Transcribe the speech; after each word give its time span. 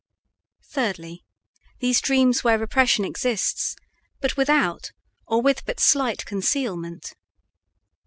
Thirdly, 0.65 1.23
these 1.79 2.01
dreams 2.01 2.43
where 2.43 2.57
repression 2.57 3.05
exists, 3.05 3.75
but 4.19 4.35
without 4.35 4.91
or 5.27 5.43
with 5.43 5.63
but 5.63 5.79
slight 5.79 6.25
concealment. 6.25 7.13